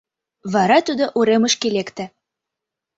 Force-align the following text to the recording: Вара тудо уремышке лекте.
Вара 0.53 0.77
тудо 0.87 1.05
уремышке 1.19 1.67
лекте. 1.75 2.05